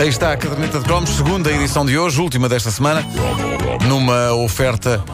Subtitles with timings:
[0.00, 3.04] Aí está a caderneta de cromos, segunda edição de hoje, última desta semana,
[3.86, 5.04] numa oferta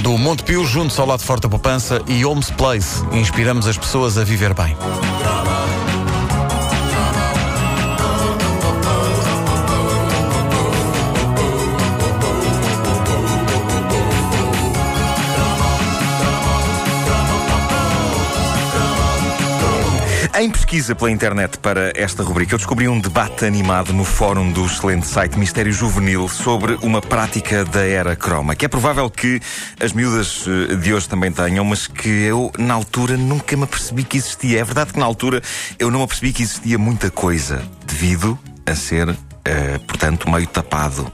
[0.00, 3.04] do Monte Pio, junto ao lado forte da poupança e Homes Place.
[3.12, 4.76] Inspiramos as pessoas a viver bem.
[20.42, 24.66] Em pesquisa pela internet para esta rubrica, eu descobri um debate animado no fórum do
[24.66, 29.40] excelente site Mistério Juvenil sobre uma prática da era croma, que é provável que
[29.78, 34.02] as miúdas eh, de hoje também tenham, mas que eu, na altura, nunca me apercebi
[34.02, 34.58] que existia.
[34.58, 35.40] É verdade que na altura
[35.78, 38.36] eu não apercebi que existia muita coisa, devido
[38.66, 39.16] a ser, uh,
[39.86, 41.06] portanto, meio tapado.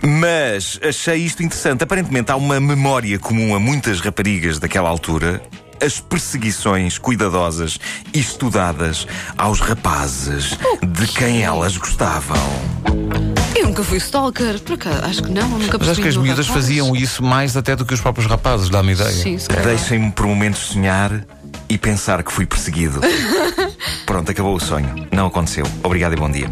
[0.00, 1.82] Mas achei isto interessante.
[1.82, 5.42] Aparentemente há uma memória comum a muitas raparigas daquela altura
[5.82, 7.78] as perseguições cuidadosas
[8.12, 9.06] e estudadas
[9.36, 10.56] aos rapazes
[10.86, 12.36] de quem elas gostavam.
[13.56, 16.46] Eu nunca fui stalker, por acaso, acho que não, nunca Mas acho que as miúdas
[16.46, 16.64] rapaz.
[16.64, 19.10] faziam isso mais até do que os próprios rapazes, dá-me ideia.
[19.10, 19.36] Sim.
[19.64, 21.24] Deixem-me por momentos sonhar
[21.68, 23.00] e pensar que fui perseguido.
[24.06, 25.08] Pronto, acabou o sonho.
[25.12, 25.66] Não aconteceu.
[25.82, 26.48] Obrigado e bom dia.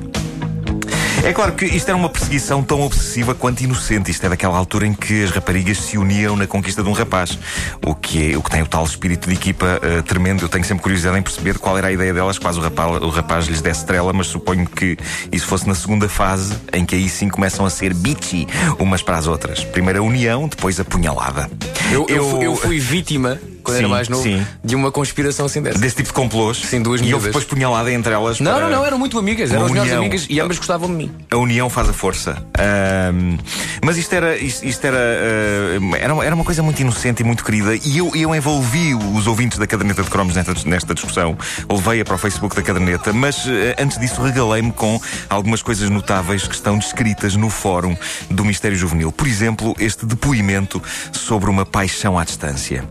[1.26, 4.12] É claro que isto era uma perseguição tão obsessiva quanto inocente.
[4.12, 7.36] Isto é daquela altura em que as raparigas se uniam na conquista de um rapaz.
[7.84, 10.44] O que, é, o que tem o tal espírito de equipa eh, tremendo.
[10.44, 13.08] Eu tenho sempre curiosidade em perceber qual era a ideia delas, quase o rapaz, o
[13.08, 14.96] rapaz lhes desse estrela, mas suponho que
[15.32, 18.46] isso fosse na segunda fase, em que aí sim começam a ser bitchy
[18.78, 19.64] umas para as outras.
[19.64, 21.50] Primeiro a união, depois a punhalada.
[21.90, 24.46] Eu, eu, fui- eu fui vítima, quando era Sim, mais novo, sim.
[24.64, 25.78] de uma conspiração assim dessa.
[25.78, 26.58] Desse tipo de complôs.
[26.58, 27.26] Sim, duas E houve miúdas.
[27.26, 28.40] depois punhalada entre elas.
[28.40, 31.10] Não, não, não, eram muito amigas, eram as melhores amigas e ambas gostavam de mim.
[31.30, 32.42] A união faz a força.
[32.58, 33.36] Ahm,
[33.84, 37.44] mas isto era, isto, isto era, ah, era, era uma coisa muito inocente e muito
[37.44, 37.74] querida.
[37.74, 41.36] E eu, eu envolvi os ouvintes da caderneta de cromos nesta, nesta discussão.
[41.68, 43.12] Levei-a para o Facebook da caderneta.
[43.12, 47.96] Mas ah, antes disso, regalei-me com algumas coisas notáveis que estão descritas no fórum
[48.30, 49.10] do Mistério Juvenil.
[49.12, 52.84] Por exemplo, este depoimento sobre uma paixão à distância.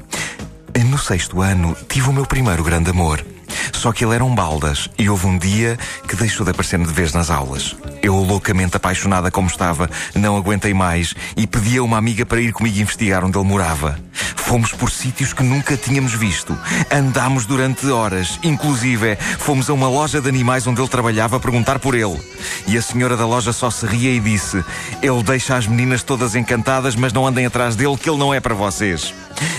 [0.83, 3.25] No sexto ano, tive o meu primeiro grande amor.
[3.73, 5.77] Só que ele era um baldas e houve um dia
[6.07, 7.75] que deixou de aparecer de vez nas aulas.
[8.01, 12.51] Eu, loucamente apaixonada como estava, não aguentei mais e pedi a uma amiga para ir
[12.51, 13.97] comigo investigar onde ele morava.
[14.35, 16.57] Fomos por sítios que nunca tínhamos visto.
[16.91, 18.39] Andámos durante horas.
[18.43, 22.19] Inclusive, fomos a uma loja de animais onde ele trabalhava a perguntar por ele.
[22.67, 24.63] E a senhora da loja só se ria e disse:
[25.01, 28.39] Ele deixa as meninas todas encantadas, mas não andem atrás dele, que ele não é
[28.39, 29.13] para vocês.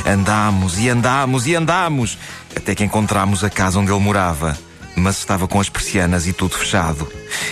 [0.06, 2.18] Andámos e andámos e andámos
[2.56, 4.56] até que encontramos a casa onde ele morava.
[4.98, 7.06] Mas estava com as persianas e tudo fechado.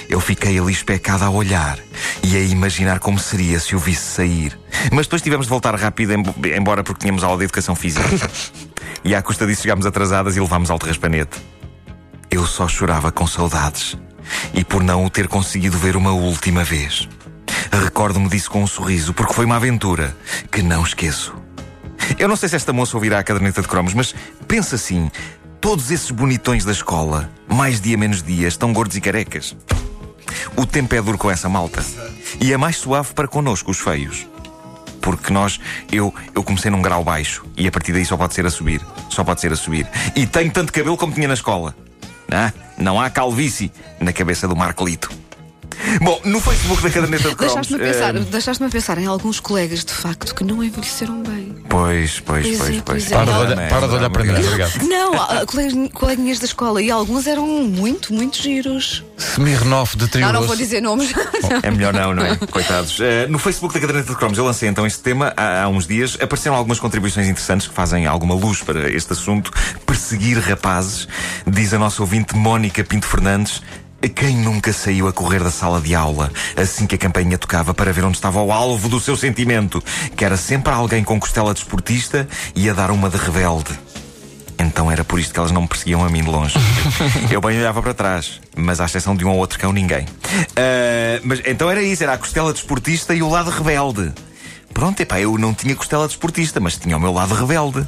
[0.09, 1.79] Eu fiquei ali especada a olhar
[2.23, 4.59] e a imaginar como seria se o visse sair.
[4.91, 8.09] Mas depois tivemos de voltar rápido, embo- embora porque tínhamos aula de educação física.
[9.05, 11.37] e à custa disso chegámos atrasadas e levámos alto raspanete.
[12.31, 13.95] Eu só chorava com saudades
[14.55, 17.07] e por não o ter conseguido ver uma última vez.
[17.71, 20.17] Recordo-me disso com um sorriso, porque foi uma aventura
[20.51, 21.35] que não esqueço.
[22.19, 24.15] Eu não sei se esta moça ouvirá a caderneta de cromos, mas
[24.47, 25.11] pensa assim:
[25.61, 29.57] todos esses bonitões da escola, mais dia menos dia, estão gordos e carecas.
[30.57, 31.85] O tempo é duro com essa malta.
[32.41, 34.27] E é mais suave para connosco, os feios.
[35.01, 35.61] Porque nós,
[35.93, 38.81] eu, eu comecei num grau baixo e a partir daí só pode ser a subir.
[39.11, 39.87] Só pode ser a subir.
[40.17, 41.75] E tenho tanto cabelo como tinha na escola.
[42.31, 45.11] Ah, não há calvície na cabeça do Marcolito.
[46.01, 47.55] Bom, no Facebook da caderneta de cromos.
[47.69, 51.23] Deixaste-me a, pensar, eh, deixaste-me a pensar em alguns colegas de facto que não envelheceram
[51.23, 51.55] bem.
[51.69, 53.13] Pois, pois, Pois pois, é, pois.
[53.13, 53.15] é.
[53.15, 54.83] Para olhar, para de olhar para mim, obrigado.
[54.87, 59.03] Não, há colegas- coleguinhas da escola e alguns eram muito, muito giros.
[59.17, 61.13] Smirnoff de trio Não, não vou dizer nomes.
[61.63, 62.37] É melhor não, não é?
[62.51, 62.99] Coitados.
[63.01, 65.87] Eh, no Facebook da Caderneta de Cromos eu lancei então este tema há, há uns
[65.87, 66.17] dias.
[66.21, 69.53] Apareceram algumas contribuições interessantes que fazem alguma luz para este assunto.
[69.87, 71.07] Perseguir rapazes,
[71.47, 73.63] diz a nossa ouvinte Mónica Pinto Fernandes.
[74.09, 77.93] Quem nunca saiu a correr da sala de aula assim que a campainha tocava para
[77.93, 79.83] ver onde estava o alvo do seu sentimento?
[80.17, 83.79] Que era sempre alguém com costela de esportista e a dar uma de rebelde.
[84.59, 86.55] Então era por isto que elas não me perseguiam a mim de longe.
[87.31, 90.07] Eu bem olhava para trás, mas à exceção de um ou outro cão, ninguém.
[90.57, 94.13] Ah, mas então era isso, era a costela de esportista e o lado rebelde.
[94.73, 97.87] Pronto, epá, eu não tinha costela de esportista, mas tinha o meu lado rebelde.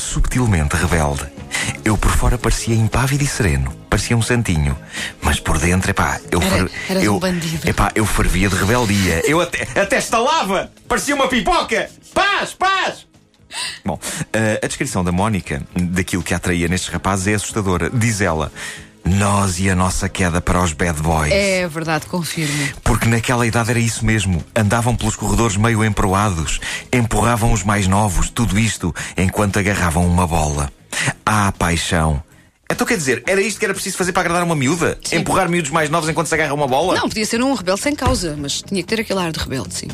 [0.00, 1.41] Subtilmente rebelde.
[1.84, 4.76] Eu por fora parecia impávido e sereno, parecia um santinho.
[5.20, 7.68] Mas por dentro, epá, eu, Era- eras eu, um bandido.
[7.68, 9.22] epá, eu fervia de rebeldia.
[9.28, 10.70] Eu até, até estalava!
[10.86, 11.90] Parecia uma pipoca!
[12.14, 13.06] Paz, paz!
[13.84, 13.98] Bom,
[14.32, 17.90] eh, a descrição da Mónica daquilo que a atraía nestes rapazes é assustadora.
[17.90, 18.50] Diz ela:
[19.04, 21.32] Nós e a nossa queda para os bad boys.
[21.32, 22.68] É verdade, confirmo.
[22.82, 24.42] Porque naquela idade era isso mesmo.
[24.56, 26.60] Andavam pelos corredores meio emproados,
[26.92, 30.70] empurravam os mais novos, tudo isto enquanto agarravam uma bola.
[31.24, 32.22] Ah, paixão!
[32.70, 34.98] Então quer dizer, era isto que era preciso fazer para agradar uma miúda?
[35.04, 35.16] Sim.
[35.16, 36.94] Empurrar miúdos mais novos enquanto se agarra uma bola?
[36.94, 39.74] Não, podia ser um rebelde sem causa, mas tinha que ter aquele ar de rebelde,
[39.74, 39.88] sim.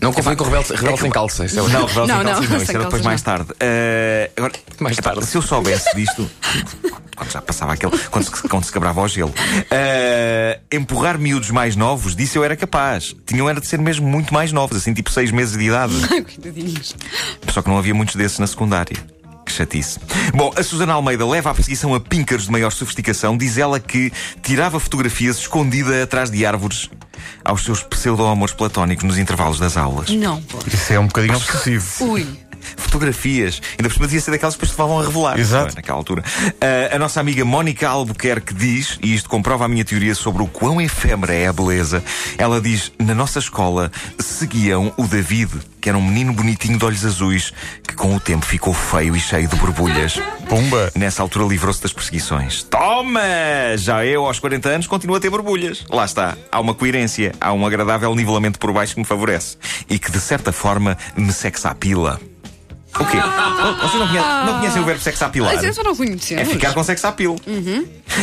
[0.00, 1.44] Não confio com o rebelde, rebelde que- sem calça.
[1.46, 1.86] Isso é Não, não.
[1.86, 3.48] rebelde Não, sem não, calças não, isso era depois mais tarde.
[3.60, 5.26] Eh, agora, Mais epá, tarde.
[5.26, 6.28] Se eu soubesse disto,
[7.16, 7.96] quando já passava aquele.
[8.10, 9.32] quando se, quando se quebrava o gelo,
[9.70, 13.14] eh, empurrar miúdos mais novos, disse eu era capaz.
[13.26, 15.94] Tinham era de ser mesmo muito mais novos, assim, tipo seis meses de idade.
[17.52, 18.96] Só que não havia muitos desses na secundária.
[19.56, 19.98] Chatice.
[20.34, 23.36] Bom, a Susana Almeida leva a perseguição a píncaros de maior sofisticação.
[23.36, 24.12] Diz ela que
[24.42, 26.90] tirava fotografias escondida atrás de árvores
[27.44, 30.10] aos seus pseudo-amores platónicos nos intervalos das aulas.
[30.10, 30.58] Não, pô.
[30.66, 31.84] Isso é um bocadinho obsessivo.
[32.12, 32.26] Ui.
[32.76, 33.60] Fotografias.
[33.78, 35.38] Ainda por cima devia ser daquelas que depois te levavam a revelar.
[35.38, 35.66] Exato.
[35.66, 35.74] não é?
[35.76, 36.24] Naquela altura.
[36.60, 40.46] Ah, a nossa amiga Mónica Albuquerque diz, e isto comprova a minha teoria sobre o
[40.46, 42.02] quão efêmera é a beleza,
[42.36, 47.04] ela diz: na nossa escola seguiam o David, que era um menino bonitinho de olhos
[47.04, 47.52] azuis,
[47.86, 50.20] que com o tempo ficou feio e cheio de borbulhas.
[50.48, 50.92] Pumba!
[50.94, 52.62] Nessa altura livrou-se das perseguições.
[52.62, 53.20] Toma!
[53.76, 55.84] Já eu, aos 40 anos, continuo a ter borbulhas.
[55.90, 56.36] Lá está.
[56.52, 59.56] Há uma coerência, há um agradável nivelamento por baixo que me favorece.
[59.90, 62.20] E que, de certa forma, me sexa a pila.
[62.98, 63.18] O quê?
[63.82, 65.54] Vocês não conhecem, não conhecem o verbo sexapilar?
[65.54, 66.42] Mas isso não conhecemos.
[66.42, 67.36] É ficar com sexapil.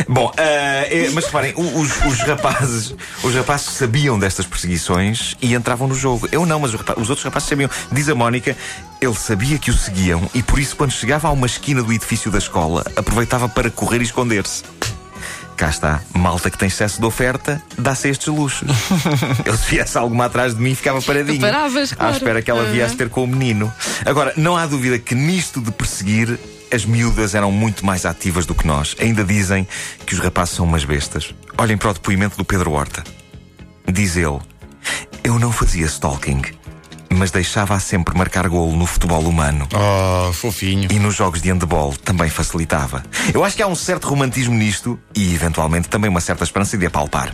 [0.07, 5.87] Bom, ah, é, mas reparem, os, os rapazes os rapazes sabiam destas perseguições e entravam
[5.87, 6.27] no jogo.
[6.31, 7.69] Eu não, mas os outros rapazes sabiam.
[7.91, 8.55] Diz a Mónica,
[8.99, 12.31] ele sabia que o seguiam e por isso, quando chegava a uma esquina do edifício
[12.31, 14.63] da escola, aproveitava para correr e esconder-se.
[15.55, 18.67] Cá está, malta que tem excesso de oferta, dá-se estes luxos.
[19.45, 21.39] Eu se viesse alguma atrás de mim, ficava paradinho.
[21.39, 22.13] Paravas, À claro.
[22.13, 23.71] espera que ela viesse ter com o menino.
[24.05, 26.39] Agora, não há dúvida que nisto de perseguir,
[26.73, 28.95] as miúdas eram muito mais ativas do que nós.
[28.99, 29.67] Ainda dizem
[30.05, 31.33] que os rapazes são umas bestas.
[31.57, 33.03] Olhem para o depoimento do Pedro Horta.
[33.91, 34.39] Diz ele:
[35.23, 36.41] Eu não fazia stalking,
[37.13, 39.67] mas deixava-a sempre marcar golo no futebol humano.
[39.73, 40.87] Oh, fofinho.
[40.91, 43.03] E nos jogos de handball também facilitava.
[43.33, 46.85] Eu acho que há um certo romantismo nisto e, eventualmente, também uma certa esperança de
[46.85, 47.33] apalpar.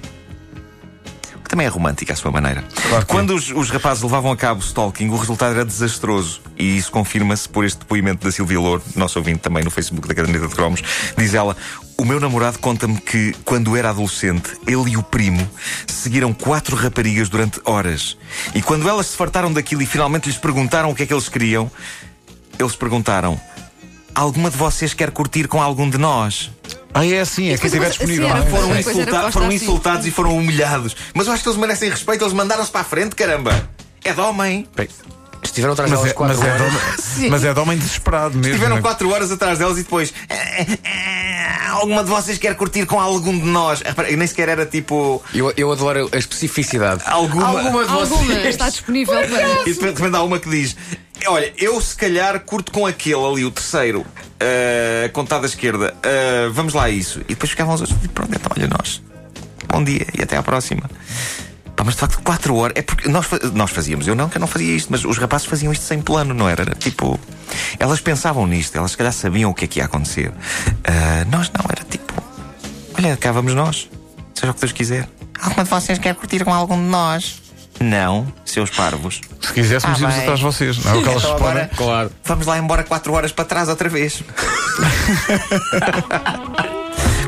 [1.49, 2.63] Que também é romântica à sua maneira.
[2.87, 6.41] Claro que Quando os, os rapazes levavam a cabo o stalking, o resultado era desastroso.
[6.55, 10.13] E isso confirma-se por este depoimento da Silvia Louro, nosso ouvinte também no Facebook da
[10.13, 10.83] Caderneta de Cromos.
[11.17, 11.57] Diz ela:
[11.97, 15.49] O meu namorado conta-me que, quando era adolescente, ele e o primo
[15.87, 18.15] seguiram quatro raparigas durante horas.
[18.53, 21.27] E quando elas se fartaram daquilo e finalmente lhes perguntaram o que é que eles
[21.27, 21.71] queriam,
[22.59, 23.41] eles perguntaram:
[24.13, 26.51] Alguma de vocês quer curtir com algum de nós?
[26.93, 28.27] Ah, é assim, é quem estiver disponível.
[28.27, 28.49] assim era- é?
[28.49, 29.55] Foram, insulta- foram assim.
[29.55, 30.95] insultados e foram humilhados.
[31.13, 33.69] Mas eu acho que eles merecem respeito, eles mandaram-se para a frente, caramba!
[34.03, 34.67] É de homem!
[35.43, 36.73] Estiveram atrás Mas delas é, quatro mas, é de horas.
[37.17, 38.47] homem, mas é de homem desesperado mesmo.
[38.51, 38.81] Estiveram né?
[38.81, 40.13] quatro horas atrás delas e depois.
[40.29, 43.79] "Eh, eh, Alguma de vocês quer curtir com algum de nós?
[43.81, 45.23] Repara, Nem sequer era tipo.
[45.33, 47.03] Eu, eu adoro a especificidade.
[47.05, 47.47] Alguma.
[47.47, 48.47] Alguma de Alguma vocês.
[48.47, 49.69] está disponível para.
[49.69, 50.75] E de repente há uma que diz:
[51.27, 54.05] Olha, eu se calhar curto com aquele ali, o terceiro,
[54.41, 55.93] uh, contado à esquerda.
[55.97, 57.19] Uh, vamos lá a isso.
[57.21, 59.01] E depois ficavam os outros: Pronto, então olha nós.
[59.67, 60.89] Bom dia e até à próxima.
[61.75, 62.73] Pá, mas de facto, quatro horas.
[62.75, 65.47] É porque nós, nós fazíamos, eu não, que eu não fazia isto, mas os rapazes
[65.47, 66.63] faziam isto sem plano, não era?
[66.63, 67.19] Era tipo.
[67.79, 70.29] Elas pensavam nisto, elas se calhar sabiam o que é que ia acontecer.
[70.29, 72.13] Uh, nós não, era tipo.
[72.97, 73.89] Olha, cá vamos nós.
[74.33, 75.09] Seja o que Deus quiser.
[75.41, 77.41] Alguma de vocês quer curtir com algum de nós?
[77.79, 79.21] Não, seus parvos.
[79.63, 80.23] Se quiséssemos, íamos bem.
[80.23, 80.83] atrás de vocês.
[80.85, 81.63] Não é o que elas Então respondem.
[81.63, 82.11] agora Claro.
[82.25, 84.23] vamos lá embora quatro horas para trás outra vez.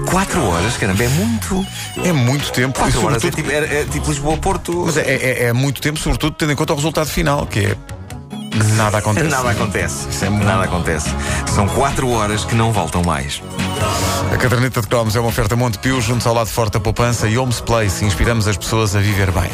[0.09, 1.65] quatro horas, caramba, é muito.
[2.03, 2.79] É muito tempo.
[2.79, 4.83] E Quatro horas é tipo, é, é tipo Lisboa-Porto.
[4.85, 7.75] mas é, é- é muito tempo, sobretudo tendo em conta o resultado final, que é.
[8.75, 9.27] Nada acontece.
[9.29, 10.09] Nada acontece.
[10.09, 11.09] Isso é Nada acontece.
[11.55, 13.41] São quatro horas que não voltam mais.
[14.31, 17.37] A caderneta de cromos é uma oferta Montepio, junto ao lado forte da poupança e
[17.37, 18.03] Homes Place.
[18.03, 19.49] Inspiramos as pessoas a viver bem.